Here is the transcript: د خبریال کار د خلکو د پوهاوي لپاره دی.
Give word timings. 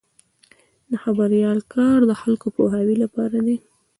د 0.91 0.93
خبریال 1.03 1.59
کار 1.73 1.99
د 2.05 2.11
خلکو 2.21 2.47
د 2.49 2.53
پوهاوي 2.57 2.95
لپاره 3.03 3.37
دی. 3.45 3.57